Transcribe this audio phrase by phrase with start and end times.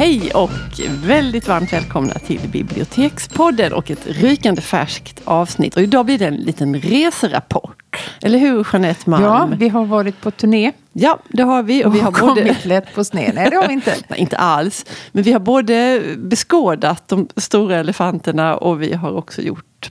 [0.00, 0.50] Hej och
[1.04, 5.76] väldigt varmt välkomna till Bibliotekspodden och ett rykande färskt avsnitt.
[5.76, 7.96] Och idag blir det en liten reserapport.
[8.22, 9.24] Eller hur Jeanette Malm?
[9.24, 10.72] Ja, vi har varit på turné.
[10.92, 11.84] Ja, det har vi.
[11.84, 12.56] Och vi har kommit både...
[12.62, 13.34] lätt på sned.
[13.34, 13.94] Nej, det har vi inte.
[14.08, 14.86] Nej, inte alls.
[15.12, 19.90] Men vi har både beskådat de stora elefanterna och vi har också gjort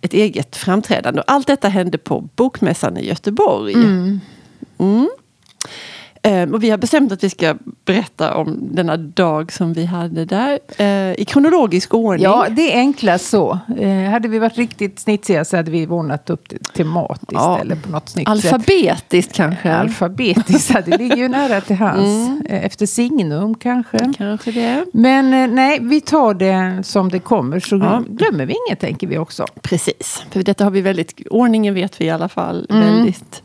[0.00, 1.20] ett eget framträdande.
[1.20, 3.74] Och allt detta hände på Bokmässan i Göteborg.
[3.74, 4.20] Mm.
[4.78, 5.08] Mm.
[6.28, 10.24] Eh, och vi har bestämt att vi ska berätta om denna dag som vi hade
[10.24, 12.24] där eh, i kronologisk ordning.
[12.24, 13.58] Ja, det är enklast så.
[13.78, 17.58] Eh, hade vi varit riktigt snitsiga så hade vi ordnat upp det tematiskt Ja.
[17.60, 19.62] eller på något snyggt Alfabetiskt kanske.
[19.62, 19.72] sätt.
[19.76, 22.28] Alfabetiskt, ja, det ligger ju nära till hands.
[22.28, 22.42] Mm.
[22.48, 24.12] Eh, Efter signum kanske.
[24.18, 24.84] Kanske det.
[24.92, 28.02] Men eh, nej, vi tar det som det kommer så Ja.
[28.08, 29.44] glömmer vi inget tänker vi också.
[29.62, 30.22] Precis.
[30.30, 32.82] För detta har vi väldigt, ordningen vet vi i alla fall Mm.
[32.94, 33.42] väldigt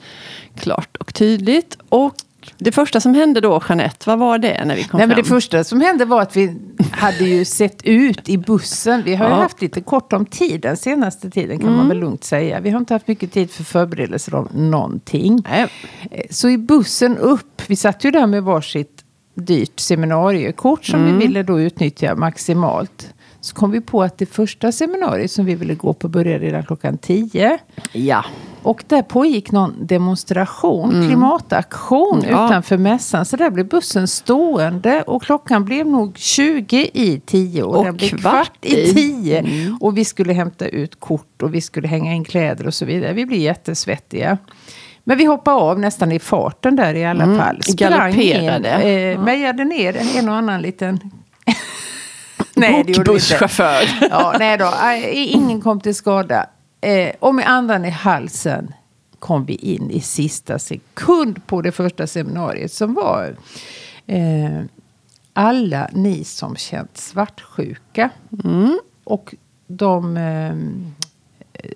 [0.55, 1.77] klart och tydligt.
[1.89, 2.13] Och
[2.57, 5.23] det första som hände då, Jeanette, vad var det när vi kom Nej, men fram?
[5.23, 6.55] det första som hände var att vi
[6.91, 9.03] hade ju sett ut i bussen.
[9.05, 9.37] Vi har ju Ja.
[9.41, 12.59] haft lite kort om tid den senaste tiden kan man väl lugnt säga.
[12.59, 15.43] Vi har inte haft mycket tid för förberedelser om någonting.
[15.49, 15.67] Nej.
[16.11, 18.99] Eh, Så i bussen upp, vi satt ju där med varsitt
[19.35, 23.12] dyrt seminariekort som vi ville då utnyttja maximalt.
[23.43, 26.63] Så kom vi på att det första seminariet som vi ville gå på började redan
[26.65, 27.57] klockan 10.
[27.91, 28.25] Ja.
[28.61, 32.31] Och där pågick någon demonstration, klimataktion Mm.
[32.31, 32.45] Ja.
[32.47, 33.25] utanför mässan.
[33.25, 37.95] Så där blev bussen stående och klockan blev nog 20 i 10 och, Och den
[37.97, 38.89] blev kvart kvart i.
[38.89, 39.77] i 10.
[39.81, 43.13] Och vi skulle hämta ut kort och vi skulle hänga in kläder och så vidare.
[43.13, 44.37] Vi blev jättesvettiga.
[45.03, 47.61] Men vi hoppade av nästan i farten där i alla fall.
[47.75, 48.77] galopperade.
[48.77, 50.99] ner, eh, mejade ner en och annan liten...
[52.71, 53.11] Nej, det gjorde.
[53.11, 54.07] Bokbusschaufför.
[54.09, 54.73] Ja, nej då.
[55.11, 56.45] Ingen kom till skada.
[56.81, 58.73] Eh, och med andan i halsen
[59.19, 63.35] kom vi in i sista sekund på det första seminariet som var
[64.07, 64.61] eh,
[65.33, 68.09] alla ni som känt svartsjuka.
[69.03, 69.35] Och
[69.67, 70.51] de eh,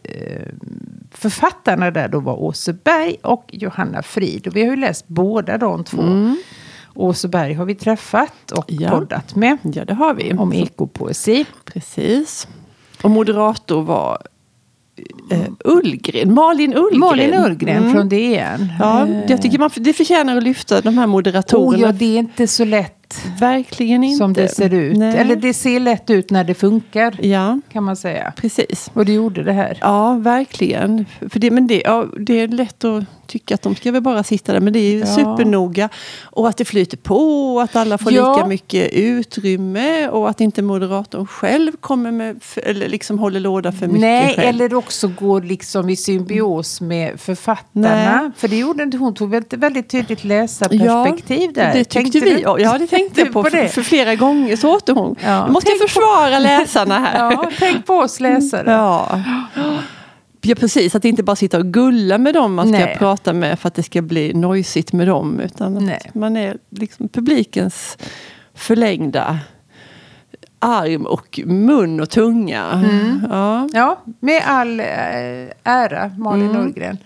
[0.03, 0.47] eh,
[1.12, 4.47] författarna där då var Åse Berg och Johanna Frid.
[4.47, 6.01] Och vi har ju läst båda de två.
[6.01, 6.35] Åse
[7.28, 8.90] Berg har vi träffat och Ja.
[8.90, 10.34] poddat med Ja, det har vi.
[10.34, 11.46] om ekopoesi.
[11.66, 12.47] Precis.
[13.02, 14.18] Och moderator var
[15.31, 17.00] eh, Ullgren, Malin Ullgren.
[17.00, 17.91] Malin Ullgren Mm.
[17.94, 18.68] från DN.
[18.80, 21.84] Ja, Eh, jag tycker man, det förtjänar att lyfta de här oh, moderatorerna.
[21.88, 22.94] ja, det är inte så lätt
[23.40, 24.18] Verkligen inte.
[24.18, 24.97] som det ser ut.
[24.97, 25.18] Nej.
[25.18, 28.34] Eller det ser lätt ut när det funkar, Ja, kan man säga.
[28.38, 28.91] precis.
[28.94, 29.78] Och det gjorde det här.
[29.81, 31.06] Ja, verkligen.
[31.30, 34.23] För det, men det, ja, det är lätt att tycka att de ska väl bara
[34.23, 34.59] sitta där.
[34.59, 35.05] Men det är ju Ja.
[35.05, 35.89] supernoga.
[36.23, 37.53] Och att det flyter på.
[37.55, 38.35] Och att alla får Ja.
[38.35, 40.07] lika mycket utrymme.
[40.09, 44.47] Och att inte moderatorn själv kommer med, eller liksom håller låda för mycket Nej, själv.
[44.49, 48.21] eller också går liksom i symbios med författarna.
[48.21, 48.31] Nej.
[48.38, 49.13] För det gjorde inte hon.
[49.13, 51.73] tog väldigt, väldigt tydligt läsarperspektiv där.
[51.73, 52.29] Det tyckte Tänkte vi.
[52.35, 52.39] du?
[52.41, 53.44] Ja, Ja, det tänkte jag på.
[53.44, 53.69] på det?
[53.69, 55.15] För, flera gånger så åt hon.
[55.23, 57.17] Ja, Nu måste jag försvara läsarna här.
[57.31, 58.71] Ja, tänk på oss läsare.
[58.71, 59.21] Ja.
[60.42, 60.96] Ja, precis.
[60.96, 62.96] Att inte bara sitta och gulla med dem man ska Nej.
[63.00, 65.40] prata med för att det ska bli nojsigt med dem.
[65.40, 66.12] Utan att Nej.
[66.14, 67.98] man är liksom publikens
[68.53, 69.40] förlängda
[70.59, 72.64] arm och mun och tunga.
[72.72, 73.28] Mm.
[73.30, 74.86] Ja, Ja, med all eh,
[75.64, 76.62] ära, Malin Mm.
[76.62, 76.98] Ullgren.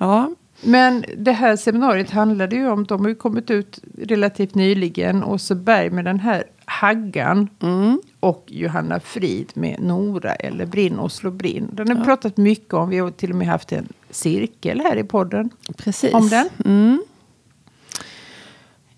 [0.00, 0.30] ja,
[0.62, 5.54] Men det här seminariet handlade ju om, de har ju kommit ut relativt nyligen, Åse
[5.54, 6.44] Berg med den här
[6.80, 8.00] Haggan mm.
[8.20, 11.68] och Johanna Frid med Nora eller Brinn och slå brinn.
[11.72, 14.96] Den har vi pratat mycket om, vi har till och med haft en cirkel här
[14.96, 16.14] i podden precis.
[16.14, 16.48] om den.
[16.64, 17.02] Mm.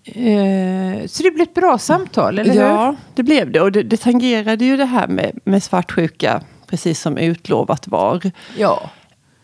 [0.05, 2.61] Eh, så det blev ett bra samtal, eller hur?
[2.61, 3.61] Ja, det blev det.
[3.61, 8.31] Och det, det tangerade ju det här med, med svartsjuka, precis som utlovat var.
[8.57, 8.89] ja.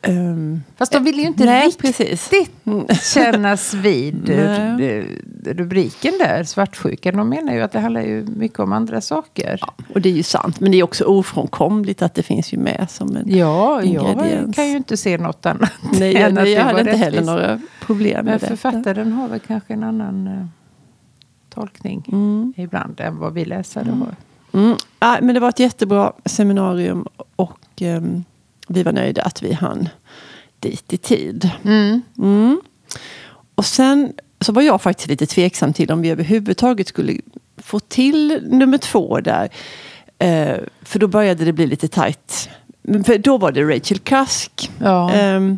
[0.08, 2.32] Um, Fast de ville ju inte nej, riktigt precis.
[3.14, 4.38] kännas vid eh,
[4.78, 4.98] Nej.
[5.46, 7.18] eh, rubriken där, svartsjukan.
[7.18, 9.60] De menar ju att det handlar ju mycket om andra saker.
[9.94, 12.88] Och det är ju sant, men det är också ofrånkomligt att det finns ju med
[12.90, 14.56] som en Ja, jag ingrediens.
[14.56, 15.72] kan ju inte se något annat.
[16.00, 18.48] Nej, än jag, att nej, jag det hade inte heller några problem med Men detta.
[18.48, 20.46] författaren har väl kanske en annan eh,
[21.50, 22.04] tolkning
[22.58, 24.16] ibland än vad vi läsare har.
[24.62, 24.78] Mm.
[25.00, 28.24] Ja, men det var ett jättebra seminarium och ehm,
[28.70, 29.90] vi var nöjda att vi hann
[30.60, 31.50] dit i tid.
[31.64, 32.02] Mm.
[32.18, 32.62] Mm.
[33.56, 37.14] Och sen så var jag faktiskt lite tveksam till om vi överhuvudtaget skulle
[37.58, 39.50] få till nummer två där.
[40.20, 42.50] Eh, för då började det bli lite tajt.
[43.06, 44.72] För då var det Rachel Cusk.
[44.80, 45.12] Ja.
[45.12, 45.58] ehm,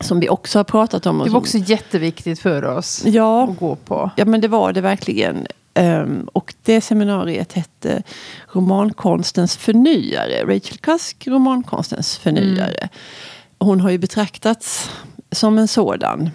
[0.00, 1.16] som vi också har pratat om.
[1.18, 4.10] Det var som- också jätteviktigt för oss Ja, att gå på.
[4.16, 5.46] Ja, men det var det verkligen.
[5.76, 8.02] Ehm, och det seminariet hette
[8.52, 10.44] Romankonstens förnyare.
[10.44, 12.88] Rachel Cusk, romankonstens förnyare.
[13.58, 14.90] Hon har ju betraktats
[15.32, 16.30] som en sådan.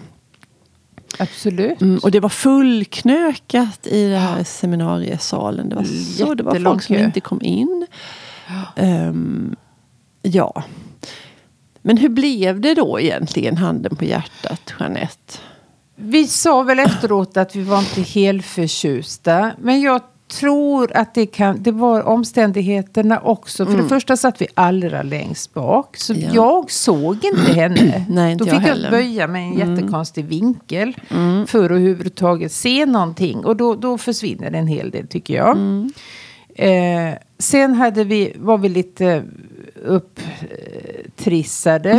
[1.20, 1.82] Absolut.
[1.82, 5.70] Mm, och det var fullknökat i den här seminariesalen.
[5.70, 5.84] Det var,
[6.18, 7.88] så, det var folk som inte kom in.
[8.76, 9.56] Ehm,
[10.22, 10.64] ja.
[11.82, 15.38] Men hur blev det då egentligen, handen på hjärtat, Jeanette?
[16.02, 19.52] Vi sa väl efteråt att vi var inte helt förtjusta.
[19.62, 23.66] Men jag tror att det, kan, det var omständigheterna också.
[23.66, 25.98] För det första satt vi allra längst bak.
[25.98, 26.30] Så Ja.
[26.34, 28.06] jag såg inte henne.
[28.10, 28.92] Nej, inte Då jag fick jag heller.
[28.92, 30.96] böja mig i en jättekonstig vinkel.
[31.08, 33.46] För att överhuvudtaget se någonting.
[33.46, 35.58] Och då, då försvinner en hel del tycker jag.
[36.56, 39.24] Eh, sen hade vi, var vi lite
[39.82, 41.42] upptrissade.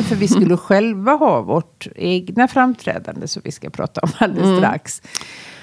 [0.02, 3.28] För vi skulle själva ha vårt egna framträdande.
[3.28, 5.02] Som vi ska prata om alldeles strax.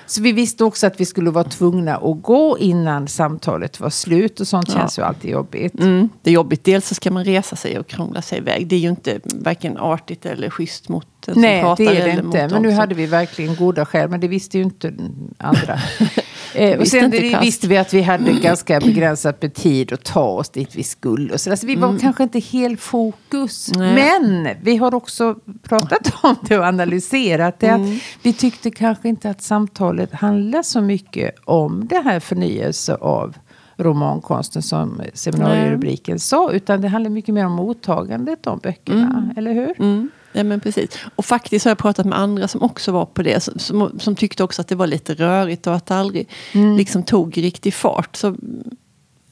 [0.10, 4.40] Så vi visste också att vi skulle vara tvungna att gå innan samtalet var slut.
[4.40, 5.80] Och sånt känns ju alltid jobbigt.
[5.80, 6.64] Mm, det är jobbigt.
[6.64, 8.68] Dels så ska man resa sig och krångla sig iväg.
[8.68, 11.84] Det är ju inte varken artigt eller schysst mot den som Nej, pratar.
[11.84, 12.48] det är det inte.
[12.48, 14.10] Men nu hade vi verkligen goda skäl.
[14.10, 14.94] Men det visste ju inte
[15.38, 15.80] andra.
[16.54, 20.26] eh, och sen det, visste vi att vi hade ganska begränsat med tid att ta
[20.26, 21.38] oss dit vi skulle.
[21.38, 23.72] Så, alltså, vi var kanske inte helt fokus.
[23.72, 23.96] Mm.
[23.96, 24.20] Nej.
[24.22, 27.68] Men vi har också pratat om det och analyserat det.
[27.68, 27.96] Mm.
[27.96, 33.38] Att vi tyckte kanske inte att samtalet handlar så mycket om det här förnyelse av
[33.78, 36.52] romankonsten som seminarierubriken sa.
[36.52, 39.34] Utan det handlar mycket mer om mottagandet av böckerna.
[39.38, 39.74] Eller hur?
[39.82, 40.10] Mm.
[40.34, 40.90] Ja, men precis.
[41.16, 43.44] Och faktiskt har jag pratat med andra som också var på det.
[43.44, 46.78] Som, som, som tyckte också att det var lite rörigt och att det aldrig Mm.
[46.78, 48.16] liksom tog riktig fart.
[48.16, 48.36] Så,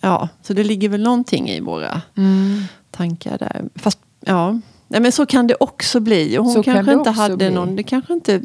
[0.01, 2.61] ja, så det ligger väl någonting i våra Mm.
[2.91, 3.63] tankar där.
[3.75, 6.37] Fast ja, Nej, men så kan det också bli.
[6.37, 7.49] Och hon Så kan kanske det inte hade bli.
[7.49, 8.41] någon, det kanske inte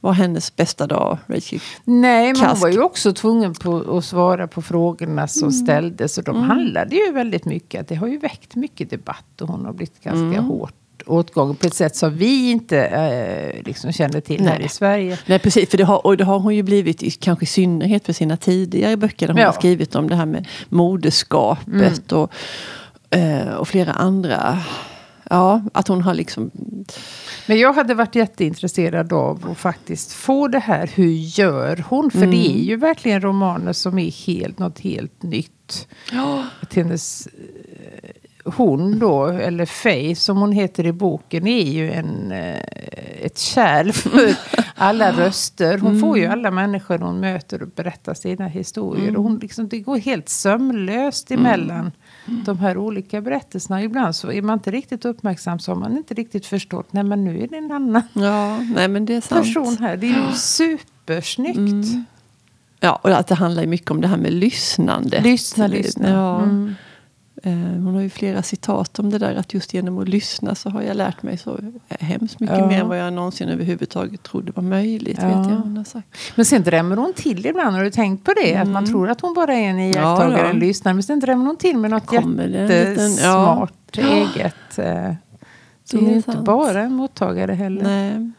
[0.00, 1.60] var hennes bästa dag, Rachel.
[1.84, 2.62] Nej, men hon Kask.
[2.62, 6.18] var ju också tvungen på att svara på frågorna som ställdes.
[6.18, 7.88] Och de handlade ju väldigt mycket.
[7.88, 10.74] Det har ju väckt mycket debatt och hon har blivit ganska hårt
[11.06, 14.66] åtgången på ett sätt som vi inte eh, liksom känner till här Nej.
[14.66, 15.18] i Sverige.
[15.26, 18.06] Nej precis, för det har, och det har hon ju blivit i, kanske i synnerhet
[18.06, 19.26] för sina tidigare böcker.
[19.26, 19.48] Där hon Ja.
[19.48, 22.32] har skrivit om det här med moderskapet och,
[23.10, 24.58] eh, och flera andra.
[25.34, 26.50] Ja, att hon har liksom...
[27.46, 30.90] Men jag hade varit jätteintresserad av att faktiskt få det här.
[30.94, 32.10] Hur gör hon?
[32.10, 35.88] För det är ju verkligen romaner som är helt, något helt nytt.
[36.60, 38.10] Att hennes, eh,
[38.44, 42.60] hon då, eller Faye som hon heter i boken, är ju en, eh,
[43.20, 44.36] ett kärl för
[44.74, 45.78] alla röster.
[45.78, 49.16] Hon får ju alla människor hon möter och berättar sina historier.
[49.16, 51.90] Och hon liksom, det går helt sömlöst emellan
[52.26, 53.82] de här olika berättelserna.
[53.82, 56.92] Ibland så är man inte riktigt uppmärksam så har man inte riktigt förstått.
[56.92, 59.44] Nej men nu är det en annan Ja, nej men det är sant.
[59.46, 59.96] person här.
[59.96, 61.88] Det är ju supersnyggt.
[62.80, 65.20] Ja, och att det handlar mycket om det här med lyssnande.
[65.20, 66.10] Lyssna, lyssna.
[66.10, 66.42] Ja.
[66.42, 66.74] Mm.
[67.46, 70.70] Eh, Hon har ju flera citat om det där att just genom att lyssna så
[70.70, 71.58] har jag lärt mig så
[71.88, 72.66] hemskt mycket Ja.
[72.66, 75.18] mer än vad jag någonsin överhuvudtaget trodde var möjligt.
[75.22, 75.26] Ja.
[75.28, 75.84] Vet jag hon.
[76.34, 77.76] Men sen drämmer hon till ibland.
[77.76, 78.54] Har du tänkt på det?
[78.56, 80.38] Att man tror att hon bara är en iakttagare, Mm.
[80.40, 80.52] Ja, ja.
[80.52, 80.94] lyssnare.
[80.94, 84.02] Men sen drämmer hon till med något jättesmart ja.
[84.36, 84.78] eget.
[84.78, 85.14] eh,
[85.84, 87.82] Så hon är är inte bara en mottagare heller.
[87.82, 88.30] Nej.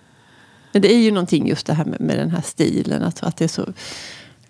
[0.74, 3.04] Men det är ju någonting just det här med, med den här stilen.
[3.04, 3.66] Att, att det är så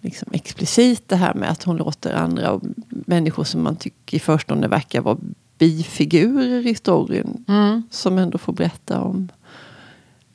[0.05, 4.67] liksom explicit det här med att hon låter andra människor som man tycker i förstone
[4.67, 5.17] verkar vara
[5.57, 7.45] bifigurer i storyn.
[7.47, 7.83] Mm.
[7.89, 9.29] Som ändå får berätta om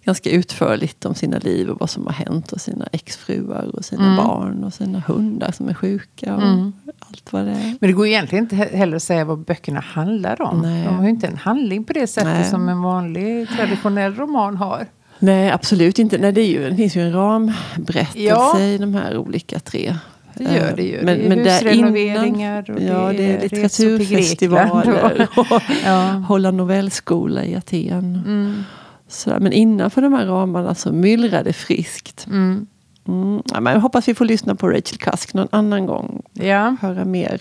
[0.05, 4.05] ganska utförligt om sina liv och vad som har hänt och sina exfruar och sina
[4.05, 4.17] Mm.
[4.17, 6.73] barn och sina hundar som är sjuka och Mm.
[6.99, 7.65] allt vad det är.
[7.81, 10.61] Men det går egentligen inte he- heller att säga vad böckerna handlar om.
[10.63, 10.85] Nej.
[10.85, 12.51] De har ju inte en handling på det sättet Nej.
[12.51, 14.87] som en vanlig traditionell roman har.
[15.21, 16.19] Nej, absolut inte.
[16.19, 18.61] Nej, det, är ju, det finns ju en ramberättelse Ja.
[18.61, 19.97] i de här olika tre.
[20.35, 20.97] Det gör det ju.
[20.99, 26.07] Eh, Men, det är men husrenoveringar och ja, det är litteraturfestivaler Grekland och Ja.
[26.29, 28.23] hålla novellskola i Aten.
[28.27, 28.65] Mm.
[29.09, 32.27] Så, men innanför de här ramarna så myllrar det friskt.
[32.27, 32.67] Mm.
[33.09, 33.43] Mm.
[33.53, 36.23] Ja, men jag hoppas vi får lyssna på Rachel Cusk någon annan gång.
[36.33, 36.77] Ja.
[36.81, 37.41] Höra mer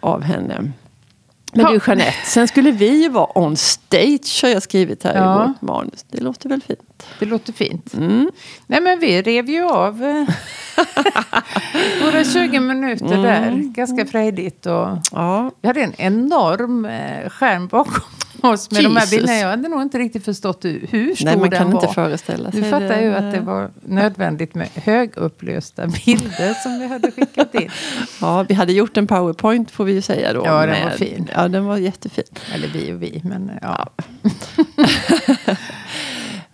[0.00, 0.72] av henne.
[1.54, 5.44] Men du Jeanette, sen skulle vi ju vara on stage har jag skrivit här Ja.
[5.44, 6.04] i vårt manus.
[6.10, 7.06] Det låter väl fint?
[7.18, 7.94] Det låter fint.
[7.94, 8.30] Mm.
[8.66, 10.24] Nej men vi rev ju av eh,
[12.04, 13.52] våra 20 minuter där.
[13.74, 14.66] Ganska frejdigt.
[14.66, 18.02] Och Ja, vi hade en enorm eh, skärm bakom
[18.42, 19.10] oss med de här Jesus.
[19.18, 19.38] bilderna.
[19.38, 21.82] Jag hade nog inte riktigt förstått hur stor nej man den kan var.
[21.82, 26.86] inte föreställa sig Du fattar ju att det var nödvändigt med högupplösta bilder som vi
[26.86, 27.70] hade skickat in.
[28.20, 30.42] Ja, vi hade gjort en powerpoint får vi ju säga då.
[30.44, 31.30] Ja, den var fin.
[31.34, 32.24] Ja, den var jättefin.
[32.54, 33.88] Eller vi och vi, men ja.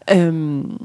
[0.06, 0.78] Ehm,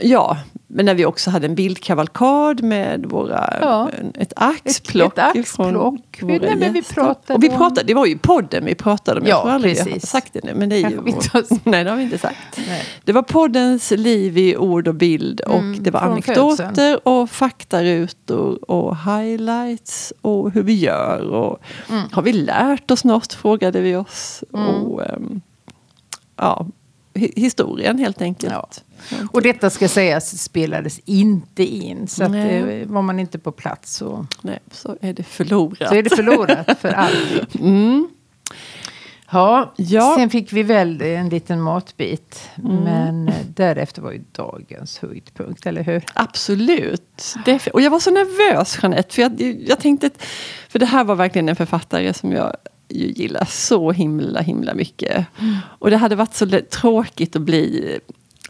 [0.00, 0.36] Ja,
[0.66, 3.90] men när vi också hade en bildkavalkad med våra, Ja.
[4.14, 5.18] ett axplock.
[5.18, 6.18] Ett- ett axplock.
[6.22, 9.20] Vi- nej, men vi pratade Och vi om- pratade, det var ju podden vi pratade
[9.20, 9.26] om.
[9.26, 10.10] Ja, jag tror aldrig vi har precis.
[10.10, 10.54] sagt det nu.
[10.54, 11.44] Men det är ju vår, har.
[11.70, 12.58] Nej, det har vi inte sagt.
[12.68, 12.82] Nej.
[13.04, 15.40] Det var poddens liv i ord och bild.
[15.40, 16.98] Och Mm, det var anekdoter födseln.
[17.04, 21.20] och faktarutor och highlights och hur vi gör.
[21.30, 22.02] Och Mm.
[22.12, 23.32] Har vi lärt oss något?
[23.32, 24.44] Frågade vi oss.
[24.50, 25.40] Och, ehm,
[26.36, 26.66] ja,
[27.16, 28.52] historien helt enkelt.
[28.52, 28.68] Ja.
[29.32, 32.08] Och detta ska sägas spelades inte in.
[32.08, 35.88] Så att, eh, var man inte på plats så, Nej, så är det förlorat.
[35.88, 37.46] så är det förlorat för alltid.
[37.60, 38.08] Mm.
[39.30, 40.14] Ja, Ja.
[40.18, 42.50] sen fick vi väl en liten matbit.
[42.56, 46.04] Men eh, därefter var ju dagens höjdpunkt, eller hur?
[46.14, 47.34] Absolut.
[47.44, 49.14] Det, och jag var så nervös Jeanette.
[49.14, 50.10] För jag, jag tänkte,
[50.68, 52.56] för det här var verkligen en författare som jag
[52.88, 55.26] ju gillar så himla himla mycket.
[55.78, 57.98] Och det hade varit så tråkigt att bli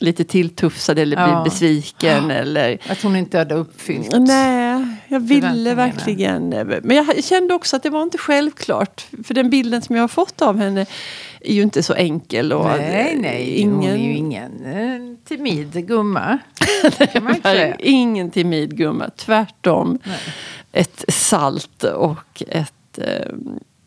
[0.01, 1.45] lite tilltufsad eller bli Ja.
[1.45, 2.31] besviken.
[2.31, 4.15] Eller, Att hon inte hade uppfyllt.
[4.19, 6.49] Nej, jag ville verkligen.
[6.83, 9.07] Men jag kände också att det var inte självklart.
[9.25, 10.87] För den bilden som jag har fått av henne
[11.41, 12.53] är ju inte så enkel.
[12.53, 16.39] Och Nej, nej, ingen, hon är ju ingen eh, timid gumma.
[17.45, 19.11] Nej, ingen timid gumma.
[19.17, 19.99] Tvärtom.
[20.05, 20.19] Nej.
[20.73, 23.33] Ett salt och ett, eh,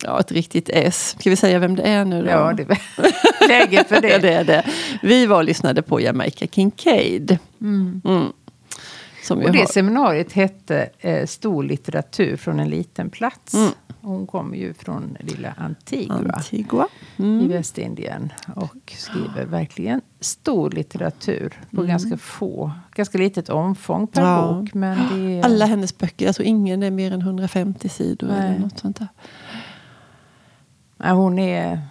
[0.10, 1.16] ja, ett riktigt S.
[1.20, 2.30] Ska vi säga vem det är nu då?
[2.30, 4.18] Ja, det är läge för det.
[4.22, 4.66] det är det.
[5.01, 7.38] Vi var och lyssnade på Jamaica Kincaid.
[7.62, 8.01] Mm.
[9.30, 9.66] Vi Och det har.
[9.66, 13.54] seminariet hette eh, Stor litteratur från en liten plats.
[13.54, 13.70] Mm.
[14.01, 16.88] Hon kommer ju från lilla Antigua Antigua.
[17.18, 17.48] i Mm.
[17.48, 18.34] Västindien.
[18.56, 24.34] Och skriver verkligen stor litteratur på ganska få, ganska litet omfång per Mm.
[24.34, 24.54] Ja.
[24.54, 24.74] bok.
[24.74, 24.98] Men
[25.30, 28.48] är, Alla hennes böcker, tror ingen är mer än 150 sidor Nej.
[28.50, 29.08] eller något sånt där.
[31.03, 31.82] Ja, hon är...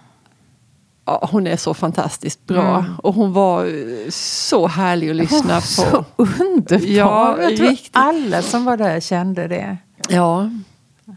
[1.05, 2.77] Ja, hon är så fantastiskt bra.
[2.79, 2.95] Mm.
[3.03, 5.61] Och hon var eh, så härlig att lyssna på.
[5.61, 6.79] Så underbar!
[6.87, 7.89] Ja, jag tror riktigt.
[7.93, 9.77] alla som var där kände det.
[10.09, 10.49] Ja.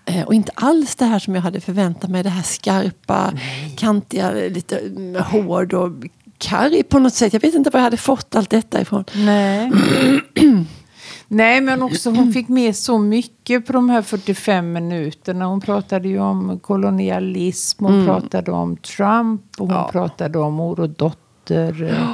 [0.05, 2.23] Eh, Och inte alls det här som jag hade förväntat mig.
[2.23, 3.33] Det här skarpa,
[3.77, 5.91] kantiga, lite mm, hård och
[6.39, 7.33] karg på något sätt.
[7.33, 9.05] Jag vet inte var jag hade fått allt detta ifrån.
[9.15, 9.71] Nej.
[11.35, 15.45] Nej, men också hon fick med så mycket på de här 45 minuterna.
[15.47, 19.89] Hon pratade ju om kolonialism, hon pratade om Trump och hon Ja.
[19.93, 21.83] pratade om mor och dotter.
[21.83, 22.09] eh,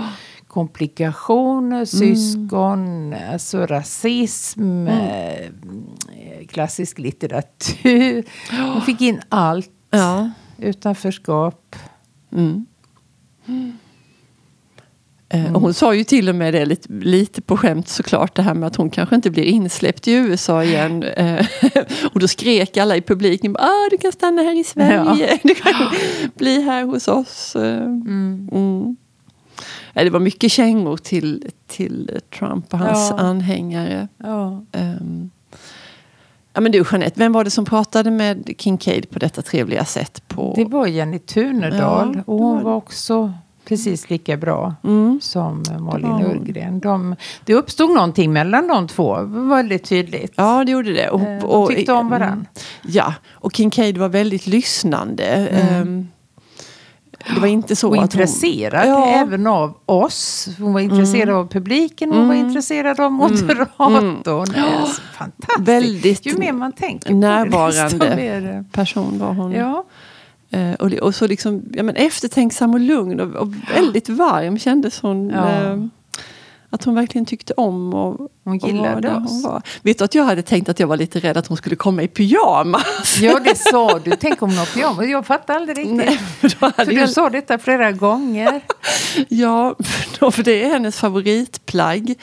[0.46, 5.50] Komplikationer, syskon, alltså rasism, eh,
[6.48, 8.24] klassisk litteratur.
[8.72, 9.70] Hon fick in allt.
[9.90, 10.30] Ja.
[10.58, 11.76] Utanförskap.
[12.32, 12.66] Mm.
[15.30, 18.42] Eh, Och hon sa ju till och med det lite, lite på skämt såklart det
[18.42, 21.02] här med att hon kanske inte blir insläppt i USA igen.
[21.02, 21.46] Eh,
[22.12, 25.74] och då skrek alla i publiken ah, du kan stanna här i Sverige, du kan
[26.36, 27.56] bli här hos oss.
[27.56, 28.96] Eh, Mm.
[29.94, 33.18] Eh, Det var mycket kängor till, till Trump och hans Ja.
[33.18, 34.08] anhängare.
[34.18, 34.64] Ja.
[34.72, 35.30] Ehm,
[36.54, 40.22] ja, men du Jeanette, vem var det som pratade med Kincaid på detta trevliga sätt?
[40.28, 40.52] På...
[40.56, 43.32] Det var Jenny Tunedal Ja, och hon var också
[43.68, 45.18] precis lika bra Mm.
[45.22, 46.24] som eh, Malin hon.
[46.26, 46.80] Ullgren.
[46.80, 50.32] De, det uppstod någonting mellan de två, väldigt tydligt.
[50.36, 51.08] Ja, det gjorde det.
[51.10, 52.32] Och, Eh, de tyckte om varann.
[52.32, 52.46] mm,
[52.82, 55.24] Ja, och Kincaid var väldigt lyssnande.
[55.24, 56.08] Ehm,
[57.34, 57.98] Det var inte så Mm.
[57.98, 58.20] och att hon...
[58.22, 59.06] intresserad Ja.
[59.06, 60.48] även av oss.
[60.58, 64.52] Hon var intresserad av publiken och hon var intresserad av moderatorn.
[64.52, 65.58] Det är så fantastiskt.
[65.68, 68.64] Väldigt Ju mer man tänker på det, närvarande desto mer...
[68.72, 69.52] person var hon.
[69.52, 69.84] Ja.
[70.50, 75.00] Eh, och, och så liksom, ja, men eftertänksam och lugn och, och väldigt varm kändes
[75.00, 75.30] hon.
[75.30, 75.48] Ja.
[75.48, 75.84] eh,
[76.70, 79.30] att hon verkligen tyckte om och, Hon och gillade var där oss.
[79.30, 79.62] hon var.
[79.82, 82.02] Vet du att jag hade tänkt att jag var lite rädd att hon skulle komma
[82.02, 83.18] i pyjamas?
[83.20, 84.10] ja, det sa du.
[84.10, 85.06] Tänk om något pyjamas.
[85.06, 85.96] Jag fattar aldrig riktigt.
[85.96, 88.60] Nej, för du jag, sa detta flera gånger.
[89.28, 89.74] Ja,
[90.32, 92.14] för det är hennes favoritplagg.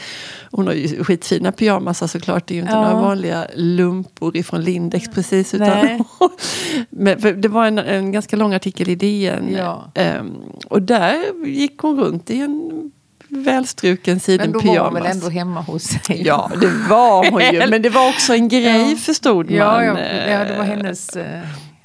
[0.52, 2.48] Hon har ju skitfina pyjamasar såklart.
[2.48, 2.82] Det är ju inte Ja.
[2.82, 5.54] några vanliga lumpor ifrån Lindex precis.
[5.54, 6.06] Utan.
[6.90, 9.54] Men det var en, en ganska lång artikel i DN.
[9.58, 9.92] Ja.
[9.96, 10.36] Ehm,
[10.68, 12.92] och där gick hon runt i en
[13.36, 16.22] välstruken Men siden då var hon väl ändå hemma hos sig?
[16.26, 17.68] Ja, det var hon ju.
[17.70, 18.98] Men det var också en grej Ja.
[18.98, 19.56] förstod man.
[19.56, 21.16] Ja, ja, eh, ja, det var hennes...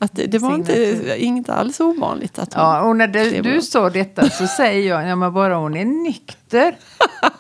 [0.03, 2.65] Att det, det var inte, inte alls ovanligt att hon...
[2.65, 5.85] Ja, och när det, du sa detta så säger jag, ja men bara hon är
[5.85, 6.75] nykter.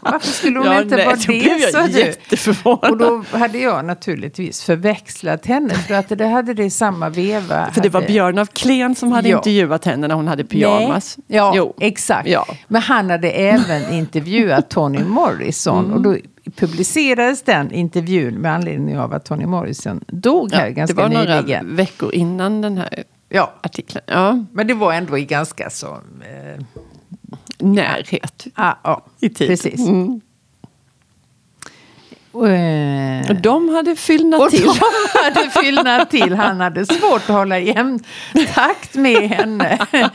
[0.00, 1.72] Varför skulle hon Ja, inte nej, vara blev det?
[1.72, 1.98] sa jag du.
[1.98, 2.90] jätteförvånad.
[2.90, 5.74] Och då hade jag naturligtvis förväxlat henne.
[5.74, 7.70] För att det hade det i samma veva.
[7.72, 9.36] För det var Björn af Kleen som hade Ja.
[9.36, 11.18] intervjuat henne när hon hade pyjamas.
[11.26, 11.36] Nej.
[11.38, 11.74] Ja, Jo.
[11.80, 12.28] exakt.
[12.28, 12.46] Ja.
[12.68, 15.84] Men han hade även intervjuat Toni Morrison.
[15.84, 15.96] Mm.
[15.96, 16.16] Och då
[16.57, 21.09] publicerades den intervjun med anledning av att Toni Morrison dog här Ja, ganska det var
[21.09, 21.76] några nyligen.
[21.76, 24.04] veckor innan den här Ja, artikeln.
[24.07, 25.87] Ja, men det var ändå i ganska så...
[26.21, 26.64] Eh,
[27.59, 29.49] närhet ah, ja, i tid.
[29.49, 29.80] precis.
[29.88, 30.21] Mm.
[32.33, 34.62] Och, eh, Och de hade fyllnat och till.
[34.66, 36.35] de hade fyllnat till.
[36.35, 38.00] Han hade svårt att hålla jämn
[38.54, 39.78] takt med henne.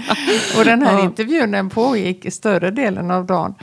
[0.57, 1.03] Och den här Ja.
[1.03, 3.55] intervjun den pågick större delen av dagen.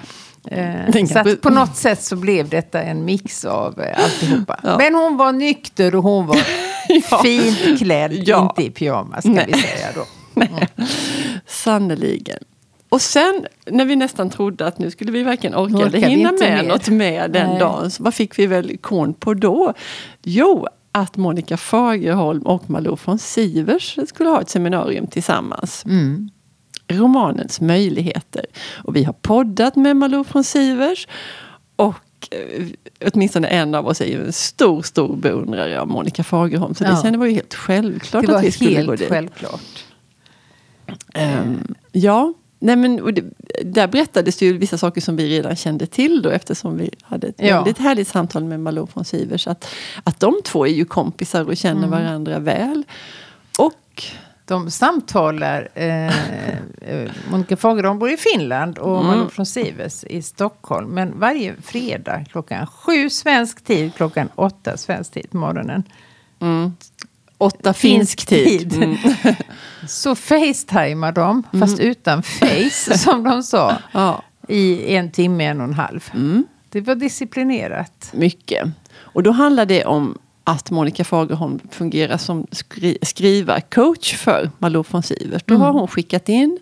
[0.51, 4.61] Eh, så på något sätt så blev detta en mix av eh, alltihopa.
[4.63, 4.79] Ja.
[4.79, 6.37] Men hon var nykter och hon var
[7.11, 7.21] Ja.
[7.23, 8.13] fint klädd.
[8.13, 8.43] Ja.
[8.43, 9.45] Inte i pyjamas ska Nej.
[9.49, 10.05] vi säga då.
[11.47, 12.39] Sannerligen.
[12.89, 16.33] Och sen när vi nästan trodde att nu skulle vi verkligen orka Orkar eller hinna
[16.33, 16.63] med mer.
[16.69, 17.59] något mer den Nej.
[17.59, 17.91] dagen.
[17.91, 19.73] Så vad fick vi väl kon på då?
[20.23, 25.85] Jo, att Monica Fagerholm och Malou von Sivers skulle ha ett seminarium tillsammans.
[25.85, 26.31] Mm.
[26.93, 28.47] Romanens möjligheter.
[28.85, 31.09] Och vi har poddat med Malou von Sivers.
[31.77, 31.95] Och
[32.31, 32.67] eh,
[33.13, 36.75] åtminstone en av oss är ju en stor, stor beundrare av Monica Fagerholm.
[36.75, 36.91] Så Ja.
[36.91, 39.09] det kände var ju helt självklart Det var att vi skulle gå helt dit.
[39.09, 39.85] självklart.
[41.15, 43.25] Ehm, ja, nej men, det,
[43.65, 47.35] där berättades ju vissa saker som vi redan kände till då eftersom vi hade ett
[47.39, 47.57] Ja.
[47.57, 49.47] väldigt härligt samtal med Malou von Sivers.
[49.47, 49.69] Att,
[50.05, 51.91] att de två är ju kompisar och känner Mm.
[51.91, 52.85] varandra väl.
[53.59, 54.05] Och
[54.53, 59.07] De samtalar, eh, eh, Monica Fagerholm bor i Finland och Mm.
[59.07, 60.91] Malou från Sivers i Stockholm.
[60.91, 65.83] Men varje fredag klockan sju svensk tid, klockan åtta svensk tid på morgonen.
[67.39, 68.75] åtta finsk, Finsk tid.
[68.83, 68.97] Mm.
[69.89, 75.67] Så facetimar de, fast utan face som de sa, Ja, i en timme, en och
[75.67, 76.11] en halv.
[76.15, 76.47] Mm.
[76.69, 78.11] Det var disciplinerat.
[78.13, 78.69] mycket.
[78.95, 85.03] Och då handlar det om att Monica Fagerholm fungerar som skri- skrivarcoach för Malou von
[85.03, 85.43] Sivers.
[85.47, 86.59] Då har hon skickat in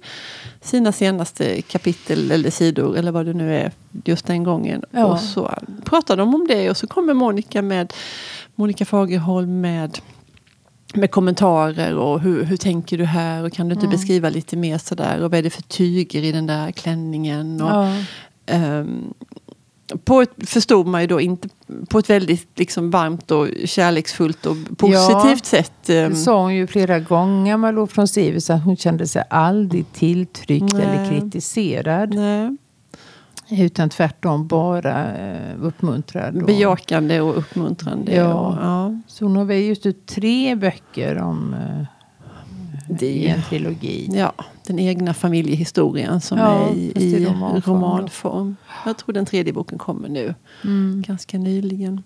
[0.61, 3.73] sina senaste kapitel eller sidor eller vad det nu är
[4.05, 4.83] just den gången.
[4.91, 5.05] Ja.
[5.05, 5.51] Och så
[5.85, 7.93] pratar de om det och så kommer Monica med
[8.55, 9.99] Monica Fagerholm med
[10.95, 14.79] med kommentarer och hur, hur tänker du här och kan du inte beskriva lite mer
[14.79, 17.61] sådär och vad är det för tyger i den där klänningen.
[17.63, 17.97] Och, Ja.
[18.47, 19.15] Ehm,
[20.05, 21.49] på ett, förstod man ju då inte
[21.89, 25.89] på ett väldigt liksom varmt och kärleksfullt och positivt sätt.
[25.91, 29.93] ehm, Det sa hon ju flera gånger, Malou från Sivers, att hon kände sig aldrig
[29.93, 30.83] tilltryckt Nej.
[30.83, 32.15] eller kritiserad.
[32.15, 32.57] nej,
[33.53, 36.37] Utan tvärtom bara eh, uppmuntrad.
[36.37, 38.15] och- bejakande och uppmuntrande.
[38.15, 38.35] Ja.
[38.35, 41.87] Och, ja, Så hon har väl just ut tre böcker om eh,
[42.99, 44.09] det i är en trilogi.
[44.13, 44.33] ja,
[44.67, 47.27] den egna familjehistorien som Ja, är i, i
[47.65, 48.57] romanform.
[48.87, 51.03] Jag tror den tredje boken kommer nu, Mm.
[51.07, 52.03] ganska nyligen.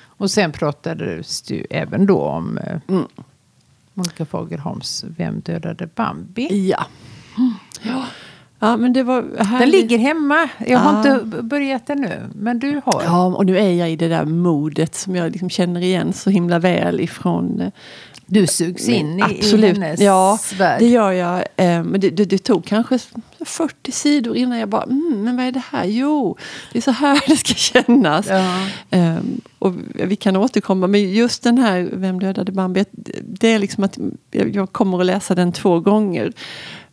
[0.00, 3.04] Och sen pratades det ju även då om eh, Mm.
[3.94, 6.68] Monica Fagerholms Vem dödade Bambi?
[6.68, 6.86] Ja.
[7.82, 8.04] ja.
[8.60, 9.24] Ja, men det var
[9.58, 10.48] Den ligger hemma.
[10.66, 13.02] Jag har inte börjat den nu, men du har.
[13.04, 16.30] Ja, och nu är jag i det där modet som jag liksom känner igen så
[16.30, 17.70] himla väl ifrån eh,
[18.26, 19.76] Du sugs in i, Absolut.
[19.76, 20.80] i hennes ja, värld.
[20.80, 21.38] det gör jag.
[21.38, 22.98] Eh, Men det, det, det tog kanske
[23.44, 25.84] 40 sidor innan jag bara, mm, men vad är det här?
[25.84, 26.36] Jo,
[26.72, 28.26] det är så här det ska kännas.
[28.26, 28.66] Ja.
[28.90, 32.84] Um, och vi kan återkomma, men just den här Vem dödade Bambi?
[33.22, 33.98] Det är liksom att
[34.30, 36.32] jag kommer att läsa den två gånger.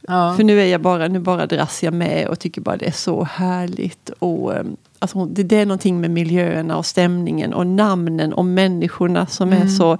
[0.07, 0.33] Ja.
[0.37, 2.91] För nu är jag bara, nu bara dras jag med och tycker bara det är
[2.91, 4.09] så härligt.
[4.19, 9.25] Och, um, alltså, det, det är någonting med miljöerna och stämningen och namnen och människorna
[9.27, 9.97] som är så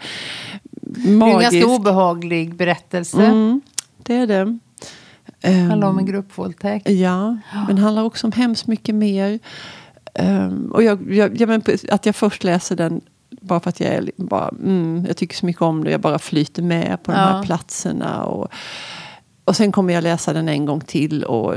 [0.72, 1.52] Det är en magiskt.
[1.52, 3.26] ganska obehaglig berättelse.
[3.26, 3.62] Mm,
[4.04, 4.42] det är det.
[5.44, 6.90] Um, handlar om en gruppvåldtäkt.
[6.90, 7.38] Ja,
[7.68, 9.40] men handlar också om hemskt mycket mer.
[10.20, 13.02] Um, och jag, jag, jag men, att jag först läser den
[13.42, 15.92] bara för att jag, är, bara, mm, jag tycker så mycket om det.
[15.92, 17.24] Jag bara flyter med på de Ja.
[17.26, 18.24] här platserna.
[18.24, 18.48] Och,
[19.46, 21.56] och sen kommer jag läsa den en gång till och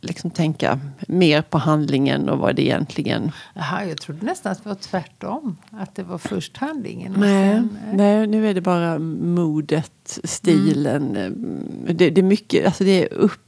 [0.00, 3.32] liksom tänka mer på handlingen och vad det egentligen...
[3.54, 5.56] Jaha, jag trodde nästan att det var tvärtom.
[5.70, 7.14] Att det var först handlingen.
[7.18, 11.16] Nej, sen, eh, nej, nu är det bara modet, stilen.
[11.16, 11.68] Mm.
[11.94, 13.40] Det, det är mycket, alltså det är upp,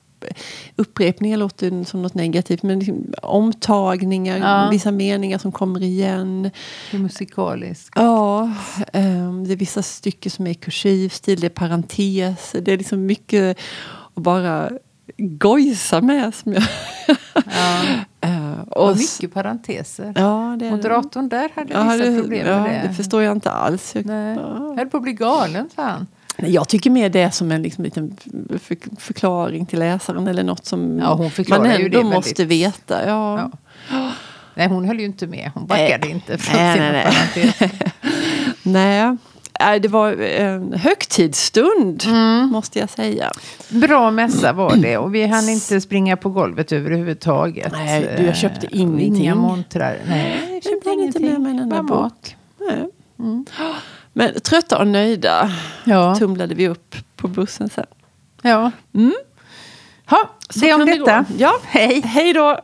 [0.76, 2.62] upprepningar låter som något negativt.
[2.62, 4.68] Men liksom, omtagningar, Ja.
[4.70, 6.50] vissa meningar som kommer igen.
[6.90, 7.92] Det är musikaliskt.
[7.96, 8.50] Ja,
[8.92, 12.60] ehm, det är vissa stycken som är kursivstil, det är parenteser.
[12.60, 13.58] Det är liksom mycket
[14.14, 14.70] att bara
[15.18, 16.34] gojsa med.
[16.34, 16.62] Som jag,
[17.34, 17.82] Ja.
[18.20, 20.12] Eh, Och och mycket parenteser.
[20.16, 20.70] Ja, det.
[20.70, 22.88] Moderatorn där hade Ja, vissa det, problem ja, med det.
[22.88, 23.94] det förstår jag inte alls.
[23.94, 24.36] Jag, Nej.
[24.36, 24.56] ja.
[24.68, 26.06] Jag höll på att bli galen, sa han.
[26.38, 28.16] Nej, Jag tycker mer det är som en liksom, liten
[28.60, 33.06] för, förklaring till läsaren eller något som Ja, hon man ändå måste väldigt- veta.
[33.08, 33.50] Ja.
[33.90, 34.10] Ja.
[34.54, 35.50] Nej, hon höll ju inte med.
[35.54, 36.10] Hon backade Nej.
[36.10, 37.14] inte från Nej, sina nej, nej.
[37.14, 37.70] parenteser.
[38.62, 39.16] Nej,
[39.60, 42.48] Nej, det var en högtidsstund Mm.
[42.48, 43.30] måste jag säga.
[43.68, 47.72] Bra mässa var det och vi hann inte springa på golvet överhuvudtaget.
[47.72, 49.16] Nej, du, jag köpte Eh, ingenting.
[49.16, 49.98] Inga montrar.
[50.08, 52.36] Nej, jag köpte hade inte med mig en enda Bara bok.
[52.70, 52.88] Nej.
[53.18, 53.46] Mm.
[54.18, 55.50] Men trötta och nöjda
[55.84, 56.14] Ja.
[56.14, 57.86] tumlade vi upp på bussen sen.
[58.42, 58.70] ja.
[58.94, 59.14] Mm.
[60.06, 61.24] Ha, Så det om det detta.
[61.28, 61.34] gå.
[61.38, 61.52] Ja.
[61.64, 62.00] Hej.
[62.04, 62.60] Hej då!